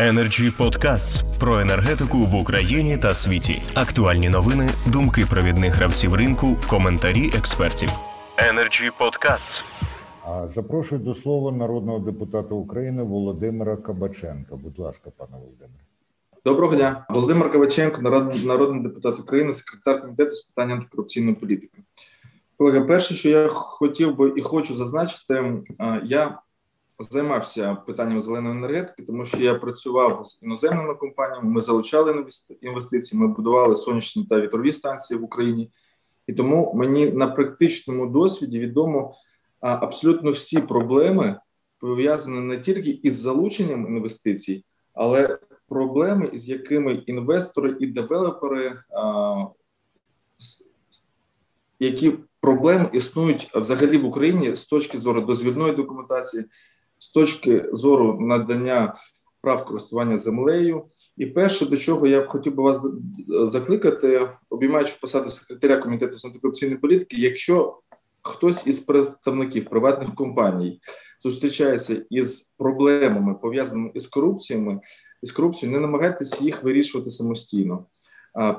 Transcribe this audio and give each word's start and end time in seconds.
Energy 0.00 0.50
Podcasts 0.58 1.38
про 1.40 1.60
енергетику 1.60 2.18
в 2.18 2.34
Україні 2.34 2.98
та 2.98 3.14
світі. 3.14 3.62
Актуальні 3.74 4.28
новини, 4.28 4.70
думки 4.86 5.26
провідних 5.30 5.74
гравців 5.74 6.14
ринку, 6.14 6.56
коментарі 6.68 7.30
експертів. 7.38 7.88
Energy 8.52 8.90
Podcasts. 9.00 9.64
А 10.24 10.48
Запрошую 10.48 11.00
до 11.00 11.14
слова 11.14 11.52
народного 11.52 11.98
депутата 11.98 12.54
України 12.54 13.02
Володимира 13.02 13.76
Кабаченка. 13.76 14.56
Будь 14.56 14.78
ласка, 14.78 15.10
пане 15.16 15.32
Володимире. 15.32 15.80
Доброго 16.44 16.74
дня, 16.76 17.06
Володимир 17.10 17.52
Каваченко, 17.52 18.02
народ- 18.02 18.44
народний 18.46 18.82
депутат 18.82 19.20
України, 19.20 19.52
секретар 19.52 20.00
комітету 20.02 20.34
з 20.34 20.40
питань 20.40 20.70
антикорупційної 20.72 21.34
політики. 21.34 21.78
Колеги, 22.58 22.80
перше, 22.80 23.14
що 23.14 23.28
я 23.30 23.48
хотів 23.48 24.16
би 24.16 24.32
і 24.36 24.40
хочу 24.42 24.76
зазначити, 24.76 25.44
я 26.04 26.38
займався 27.02 27.74
питанням 27.74 28.22
зеленої 28.22 28.54
енергетики, 28.56 29.02
тому 29.02 29.24
що 29.24 29.42
я 29.42 29.54
працював 29.54 30.26
з 30.26 30.42
іноземними 30.42 30.94
компаніями. 30.94 31.50
Ми 31.50 31.60
залучали 31.60 32.12
інвести- 32.12 32.56
інвестиції, 32.60 33.20
ми 33.20 33.28
будували 33.28 33.76
сонячні 33.76 34.24
та 34.24 34.40
вітрові 34.40 34.72
станції 34.72 35.20
в 35.20 35.24
Україні, 35.24 35.70
і 36.26 36.32
тому 36.32 36.72
мені 36.74 37.10
на 37.10 37.26
практичному 37.26 38.06
досвіді 38.06 38.58
відомо 38.58 39.12
абсолютно 39.60 40.30
всі 40.30 40.60
проблеми 40.60 41.40
пов'язані 41.78 42.40
не 42.40 42.58
тільки 42.58 42.90
із 42.90 43.14
залученням 43.14 43.86
інвестицій, 43.86 44.64
але 44.94 45.38
проблеми, 45.68 46.30
з 46.34 46.48
якими 46.48 46.94
інвестори 46.94 47.76
і 47.80 47.86
девелопери, 47.86 48.78
які 51.80 52.12
проблеми 52.40 52.90
існують 52.92 53.50
взагалі 53.54 53.98
в 53.98 54.06
Україні 54.06 54.56
з 54.56 54.66
точки 54.66 54.98
зору 54.98 55.20
дозвільної 55.20 55.72
документації, 55.74 56.44
з 57.00 57.12
точки 57.12 57.64
зору 57.72 58.18
надання 58.20 58.94
прав 59.42 59.64
користування 59.64 60.18
землею. 60.18 60.84
І 61.16 61.26
перше, 61.26 61.66
до 61.66 61.76
чого 61.76 62.06
я 62.06 62.26
хотів 62.26 62.54
би 62.54 62.62
вас 62.62 62.80
закликати, 63.44 64.28
обіймаючи 64.50 64.96
посаду 65.00 65.30
секретаря 65.30 65.76
комітету 65.76 66.18
з 66.18 66.24
антикорупційної 66.24 66.78
політики, 66.78 67.16
якщо 67.18 67.78
хтось 68.22 68.66
із 68.66 68.80
представників 68.80 69.64
приватних 69.64 70.14
компаній 70.14 70.80
зустрічається 71.22 72.04
із 72.10 72.54
проблемами 72.58 73.34
пов'язаними 73.34 73.90
із 73.94 74.06
корупціями, 74.06 74.80
із 75.22 75.32
корупцією, 75.32 75.78
не 75.78 75.86
намагайтеся 75.86 76.44
їх 76.44 76.62
вирішувати 76.62 77.10
самостійно. 77.10 77.86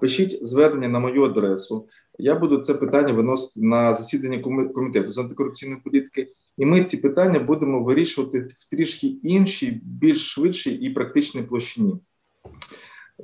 Пишіть 0.00 0.46
звернення 0.46 0.88
на 0.88 0.98
мою 0.98 1.24
адресу. 1.24 1.88
Я 2.18 2.34
буду 2.34 2.58
це 2.58 2.74
питання 2.74 3.12
виносити 3.12 3.66
на 3.66 3.94
засідання 3.94 4.38
комітету 4.74 5.12
з 5.12 5.18
антикорупційної 5.18 5.80
політики, 5.84 6.17
і 6.58 6.66
ми 6.66 6.84
ці 6.84 6.96
питання 6.96 7.38
будемо 7.38 7.82
вирішувати 7.82 8.38
в 8.38 8.70
трішки 8.70 9.06
іншій, 9.06 9.80
більш 9.84 10.30
швидшій 10.30 10.72
і 10.72 10.90
практичній 10.90 11.42
площині. 11.42 11.96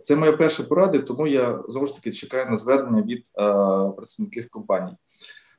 Це 0.02 0.16
моя 0.16 0.32
перша 0.32 0.62
порада, 0.62 0.98
тому 0.98 1.26
я 1.26 1.62
знову 1.68 1.86
ж 1.86 1.94
таки 1.94 2.12
чекаю 2.12 2.50
на 2.50 2.56
звернення 2.56 3.02
від 3.02 3.18
е, 3.18 3.42
представників 3.96 4.48
компаній. 4.50 4.92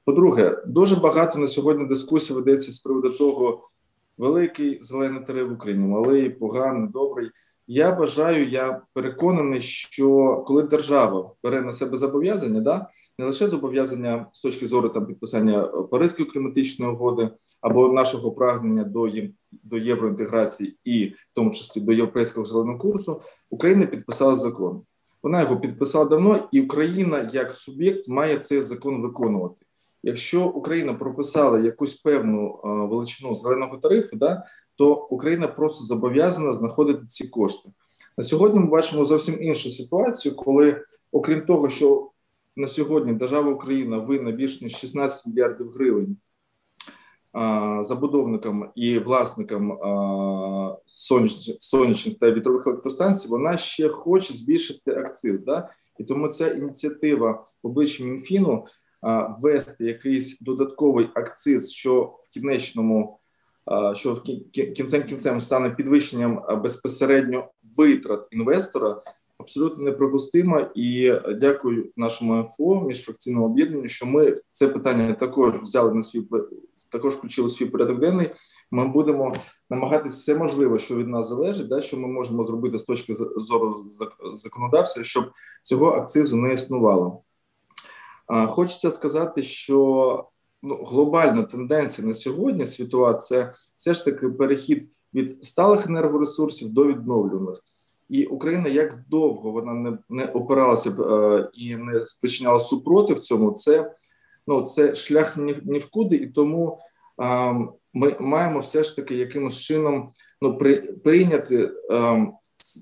По-друге, 0.06 0.62
дуже 0.68 0.96
багато 0.96 1.40
на 1.40 1.48
сьогодні 1.48 1.86
дискусій 1.86 2.34
ведеться 2.34 2.72
з 2.72 2.80
приводу 2.80 3.10
того, 3.10 3.70
великий 4.18 4.80
зелений 4.82 5.22
тариф 5.28 5.50
в 5.50 5.54
Україні, 5.54 5.88
малий, 5.88 6.30
поганий, 6.30 6.90
добрий. 6.90 7.30
Я 7.68 7.92
вважаю, 7.92 8.50
я 8.50 8.82
переконаний, 8.94 9.62
що 9.62 10.38
коли 10.48 10.64
держава 10.64 11.32
бере 11.44 11.62
на 11.62 11.72
себе 11.72 11.98
зобов'язання, 11.98 12.62
да 12.62 12.88
не 13.20 13.26
лише 13.26 13.48
зобов'язання 13.48 14.26
з 14.32 14.42
точки 14.42 14.68
зору 14.68 14.90
там 14.90 15.06
підписання 15.06 15.64
Паризької 15.64 16.30
кліматичної 16.30 16.92
угоди 16.92 17.30
або 17.62 17.94
нашого 17.94 18.32
прагнення 18.32 18.84
до 18.84 19.08
є- 19.08 19.30
до 19.52 19.78
євроінтеграції, 19.78 20.78
і 20.84 21.06
в 21.06 21.16
тому 21.34 21.52
числі 21.52 21.82
до 21.82 21.92
європейського 21.92 22.46
зеленого 22.46 22.78
курсу, 22.78 23.20
Україна 23.50 23.86
підписала 23.86 24.36
закон. 24.36 24.82
Вона 25.24 25.42
його 25.42 25.58
підписала 25.58 26.06
давно, 26.06 26.40
і 26.52 26.62
Україна 26.62 27.30
як 27.34 27.54
суб'єкт 27.54 28.08
має 28.08 28.40
цей 28.40 28.62
закон 28.62 29.02
виконувати. 29.02 29.65
Якщо 30.08 30.48
Україна 30.48 30.94
прописала 30.94 31.60
якусь 31.60 31.96
певну 31.96 32.60
величину 32.64 33.36
зеленого 33.36 33.78
тарифу, 33.78 34.16
да 34.16 34.44
то 34.76 35.08
Україна 35.10 35.48
просто 35.48 35.84
зобов'язана 35.84 36.54
знаходити 36.54 37.06
ці 37.06 37.28
кошти. 37.28 37.70
На 38.18 38.24
сьогодні 38.24 38.60
ми 38.60 38.68
бачимо 38.68 39.06
зовсім 39.06 39.44
іншу 39.44 39.70
ситуацію, 39.70 40.36
коли, 40.36 40.82
окрім 41.12 41.46
того, 41.46 41.70
що 41.70 42.10
на 42.56 42.68
сьогодні 42.68 43.14
держава 43.14 43.52
Україна 43.52 43.98
винна 43.98 44.32
більше 44.32 44.64
ніж 44.64 44.76
16 44.76 45.28
мільярдів 45.28 45.72
гривень 45.72 46.18
забудовникам 47.80 48.72
і 48.76 49.00
власникам 49.00 49.78
сонячних, 51.60 52.20
та 52.20 52.32
вітрових 52.32 52.68
електростанцій, 52.68 53.28
вона 53.28 53.58
ще 53.58 53.90
хоче 53.90 54.34
збільшити 54.34 54.92
акциз. 54.92 55.40
Да? 55.42 55.70
І 56.00 56.04
тому 56.04 56.28
ця 56.28 56.52
ініціатива 56.52 57.44
в 57.64 57.68
обличчі 57.68 58.04
Мінфіну 58.04 58.66
ввести 59.40 59.86
якийсь 59.86 60.40
додатковий 60.40 61.10
акциз, 61.14 61.72
що 61.72 62.02
в 62.02 62.34
кінечному 62.34 63.20
що 63.94 64.14
в 64.14 64.18
кі- 64.18 64.44
кі- 64.54 64.72
кінцем 64.72 65.04
кінцем 65.04 65.40
стане 65.40 65.70
підвищенням 65.70 66.42
безпосередньо 66.64 67.48
витрат 67.78 68.28
інвестора, 68.32 69.02
абсолютно 69.38 69.84
неприпустимо. 69.84 70.60
І 70.76 71.14
дякую 71.40 71.90
нашому 71.98 72.34
МФО, 72.36 72.82
міжфракційному 72.82 73.46
об'єднанню, 73.46 73.88
що 73.88 74.06
ми 74.06 74.36
це 74.50 74.68
питання 74.68 75.14
також 75.14 75.56
взяли 75.56 75.94
на 75.94 76.04
свій 76.04 76.24
також 76.92 77.14
включили 77.14 77.50
свій 77.50 77.66
порядок 77.66 78.00
денний. 78.00 78.30
Ми 78.72 78.88
будемо 78.88 79.34
намагатись 79.70 80.18
все 80.18 80.36
можливе, 80.36 80.78
що 80.78 80.96
від 80.96 81.08
нас 81.08 81.30
залежить, 81.30 81.68
да, 81.68 81.82
що 81.82 81.98
ми 81.98 82.08
можемо 82.08 82.44
зробити 82.44 82.78
з 82.78 82.84
точки 82.84 83.14
зору 83.38 83.86
зак- 84.02 84.36
законодавства, 84.36 85.04
щоб 85.04 85.26
цього 85.64 85.88
акцизу 85.88 86.38
не 86.38 86.54
існувало. 86.54 87.22
Хочеться 88.48 88.92
сказати, 88.92 89.42
що 89.42 90.30
ну, 90.64 90.84
глобальна 90.84 91.44
тенденція 91.44 92.08
на 92.08 92.14
сьогодні 92.14 92.66
світова 92.66 93.14
це 93.14 93.54
все 93.76 93.94
ж 93.94 94.06
таки 94.06 94.30
перехід 94.30 94.90
від 95.14 95.46
сталих 95.46 95.88
енергоресурсів 95.88 96.70
до 96.70 96.86
відновлюваних. 96.86 97.60
І 98.10 98.26
Україна 98.26 98.70
як 98.70 99.06
довго 99.10 99.52
вона 99.52 99.74
не, 99.74 99.98
не 100.10 100.26
опиралася 100.26 100.92
б 100.92 101.02
е, 101.02 101.50
і 101.54 101.76
не 101.76 102.06
спричиняла 102.06 102.60
супротив 102.60 103.20
цьому, 103.20 103.52
це 103.52 103.96
ну 104.48 104.62
це 104.62 104.96
шлях 104.96 105.38
ні, 105.38 105.60
ні 105.64 105.82
куди, 105.92 106.16
і 106.16 106.28
тому 106.28 106.80
е, 107.22 107.54
ми 107.94 108.16
маємо 108.20 108.60
все 108.60 108.84
ж 108.84 108.96
таки 108.96 109.16
якимось 109.16 109.60
чином 109.60 110.10
ну 110.42 110.58
при, 110.58 110.76
прийняти 110.82 111.72
е, 111.92 112.28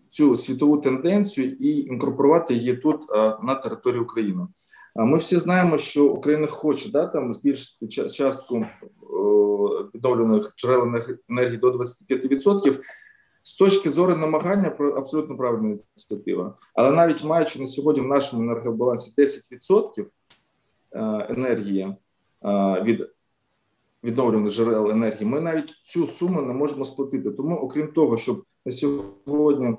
цю 0.09 0.36
світову 0.36 0.78
тенденцію 0.78 1.52
і 1.52 1.80
інкорпорувати 1.80 2.53
її 2.53 2.78
тут 2.78 3.06
е, 3.12 3.38
на 3.44 3.56
території 3.56 4.02
України. 4.02 4.48
Ми 4.96 5.18
всі 5.18 5.40
знаємо, 5.40 5.78
що 5.78 6.06
Україна 6.06 6.48
хоче 6.48 6.92
да, 6.92 7.08
там 7.08 7.34
збільшити 7.34 7.88
частку 7.88 8.66
відновлюваних 9.96 10.54
джерел 10.58 10.96
енергії 11.30 11.58
до 11.58 11.72
25%. 11.72 12.80
З 13.46 13.56
точки 13.56 13.90
зору 13.90 14.16
намагання 14.16 14.70
про 14.70 14.92
абсолютно 14.92 15.38
правильна 15.38 15.68
ініціатива. 15.68 16.58
Але 16.74 16.92
навіть 16.92 17.24
маючи 17.24 17.59
на 17.59 17.66
сьогодні 17.66 18.02
в 18.02 18.08
нашому 18.08 18.44
енергобалансі 18.44 19.14
10% 19.22 20.02
е, 20.02 20.08
енергії 21.30 21.96
е, 22.46 22.82
від 22.84 23.09
відновлюваних 24.03 24.53
джерел 24.53 24.92
енергії, 24.92 25.26
ми 25.26 25.42
навіть 25.42 25.70
цю 25.70 26.08
суму 26.08 26.42
не 26.42 26.53
можемо 26.53 26.86
сплатити. 26.86 27.32
Тому, 27.32 27.56
окрім 27.56 27.88
того, 27.88 28.18
щоб 28.18 28.44
на 28.66 28.72
сьогодні 28.72 29.78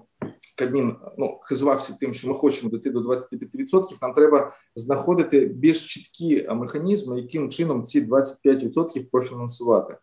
Кабмін 0.54 0.96
ну, 1.18 1.38
хизувався 1.42 1.96
тим, 2.00 2.14
що 2.14 2.28
ми 2.28 2.34
хочемо 2.34 2.70
дійти 2.70 2.90
до 2.90 3.00
25%, 3.00 3.96
нам 4.02 4.12
треба 4.12 4.52
знаходити 4.74 5.46
більш 5.46 5.86
чіткі 5.94 6.48
механізми, 6.50 7.20
яким 7.20 7.50
чином 7.50 7.82
ці 7.82 8.06
25% 8.06 9.04
профінансувати. 9.10 9.96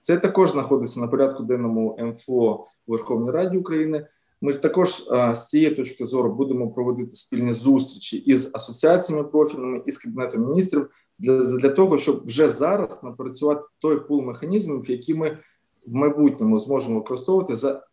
Це 0.00 0.18
також 0.18 0.50
знаходиться 0.50 1.00
на 1.00 1.08
порядку 1.08 1.42
денному 1.42 1.98
МФО 2.00 2.64
у 2.86 2.92
Верховній 2.92 3.30
Раді 3.30 3.58
України. 3.58 4.06
Ми 4.42 4.52
також 4.52 5.06
а, 5.10 5.34
з 5.34 5.48
цієї 5.48 5.74
точки 5.74 6.04
зору 6.04 6.34
будемо 6.34 6.70
проводити 6.70 7.10
спільні 7.10 7.52
зустрічі 7.52 8.16
із 8.16 8.50
асоціаціями 8.54 9.24
профільними 9.24 9.82
і 9.86 9.90
з 9.90 9.98
кабінетом 9.98 10.46
міністрів 10.46 10.90
для, 11.20 11.38
для 11.38 11.68
того, 11.68 11.98
щоб 11.98 12.26
вже 12.26 12.48
зараз 12.48 13.02
напрацювати 13.02 13.62
той 13.78 14.00
пул 14.08 14.22
механізмів, 14.22 14.90
які 14.90 15.14
ми 15.14 15.38
в 15.86 15.94
майбутньому 15.94 16.58
зможемо 16.58 16.98
використовувати 16.98 17.56
за 17.56 17.86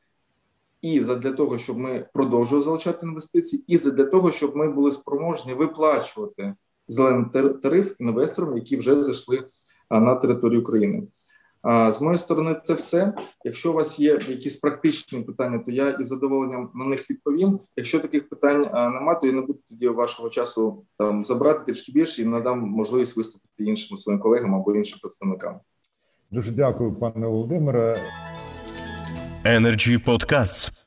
і 0.81 0.99
для 0.99 1.31
того, 1.31 1.57
щоб 1.57 1.77
ми 1.77 2.07
продовжували 2.13 2.63
залучати 2.63 3.05
інвестиції, 3.05 3.63
і 3.67 3.77
для 3.77 4.03
того, 4.03 4.31
щоб 4.31 4.55
ми 4.55 4.71
були 4.71 4.91
спроможні 4.91 5.53
виплачувати 5.53 6.53
зелений 6.87 7.25
тариф 7.63 7.95
інвесторам, 7.99 8.57
які 8.57 8.77
вже 8.77 8.95
зайшли 8.95 9.47
на 9.89 10.15
територію 10.15 10.61
України. 10.61 11.03
З 11.63 12.01
моєї 12.01 12.17
сторони, 12.17 12.59
це 12.63 12.73
все. 12.73 13.13
Якщо 13.43 13.71
у 13.71 13.73
вас 13.73 13.99
є 13.99 14.19
якісь 14.27 14.57
практичні 14.57 15.21
питання, 15.21 15.59
то 15.59 15.71
я 15.71 15.89
із 15.89 16.07
задоволенням 16.07 16.69
на 16.75 16.85
них 16.85 17.09
відповім. 17.09 17.59
Якщо 17.75 17.99
таких 17.99 18.29
питань 18.29 18.61
нема, 18.93 19.15
то 19.15 19.27
я 19.27 19.33
не 19.33 19.41
буду 19.41 19.59
тоді 19.69 19.87
вашого 19.87 20.29
часу 20.29 20.85
там 20.97 21.23
забрати 21.23 21.63
трішки 21.65 21.91
більше 21.91 22.21
і 22.21 22.25
надам 22.25 22.59
можливість 22.59 23.17
виступити 23.17 23.63
іншим 23.63 23.97
своїм 23.97 24.21
колегам 24.21 24.55
або 24.55 24.75
іншим 24.75 24.99
представникам. 25.01 25.59
Дуже 26.31 26.51
дякую, 26.51 26.93
пане 26.93 27.27
Володимире. 27.27 27.95
Energy 29.47 29.97
Podcasts. 29.97 30.86